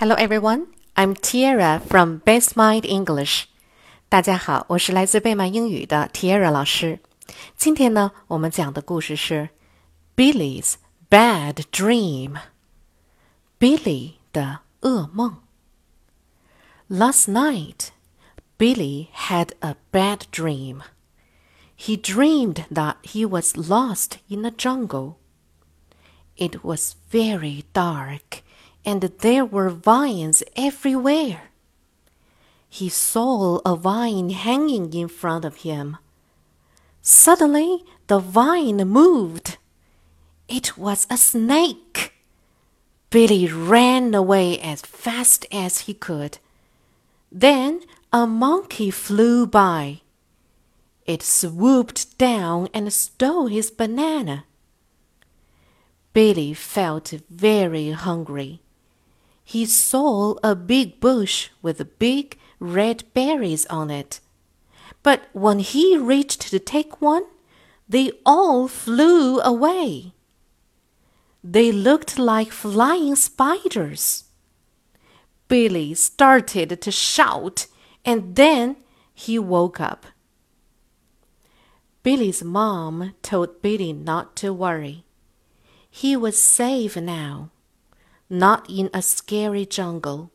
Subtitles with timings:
[0.00, 3.44] Hello everyone, I'm Tiara from Best Mind English.
[4.08, 7.00] 大家好，我是来自贝曼英语的 Tiara 老师。
[7.54, 9.50] 今天呢，我们讲的故事是
[10.16, 10.76] Billy's
[11.10, 15.42] Bad Dream。Billy 的噩梦。
[16.88, 17.88] Last night,
[18.56, 20.80] Billy had a bad dream.
[21.76, 25.16] He dreamed that he was lost in a jungle.
[26.36, 28.40] It was very dark
[28.84, 31.50] and there were vines everywhere.
[32.68, 35.96] He saw a vine hanging in front of him.
[37.02, 39.58] Suddenly, the vine moved.
[40.48, 42.14] It was a snake.
[43.10, 46.38] Billy ran away as fast as he could.
[47.32, 47.80] Then
[48.12, 50.00] a monkey flew by.
[51.06, 54.44] It swooped down and stole his banana.
[56.12, 58.60] Billy felt very hungry
[59.50, 64.20] he saw a big bush with big red berries on it.
[65.02, 67.24] But when he reached to take one,
[67.88, 70.12] they all flew away.
[71.42, 74.26] They looked like flying spiders.
[75.48, 77.66] Billy started to shout,
[78.04, 78.76] and then
[79.12, 80.06] he woke up.
[82.04, 85.02] Billy's mom told Billy not to worry.
[85.90, 87.50] He was safe now
[88.30, 90.30] not in a scary jungle.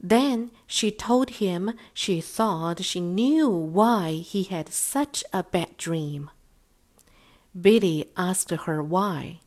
[0.00, 6.30] Then she told him she thought she knew why he had such a bad dream.
[7.58, 9.40] Billy asked her why.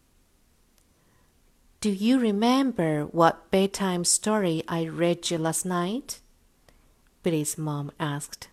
[1.81, 6.21] Do you remember what bedtime story I read you last night?
[7.21, 8.47] Billy's mom asked.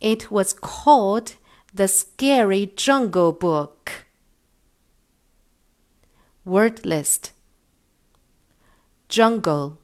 [0.00, 1.36] It was called
[1.74, 4.01] The Scary Jungle Book.
[6.44, 7.30] Word list
[9.08, 9.78] Jungle.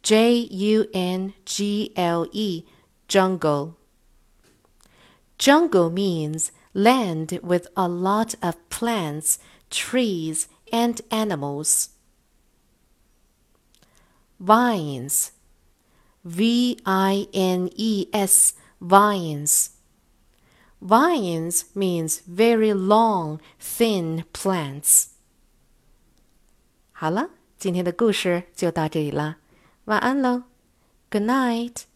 [0.00, 2.62] J U N G L E.
[3.08, 3.76] Jungle.
[5.36, 11.88] Jungle means land with a lot of plants, trees, and animals.
[14.38, 15.32] Vines.
[16.24, 18.52] V I N E S.
[18.80, 19.70] Vines.
[20.80, 25.13] Vines means very long, thin plants.
[26.96, 29.38] 好了，今天的故事就到这里了，
[29.86, 30.44] 晚安喽
[31.10, 31.93] ，Good night。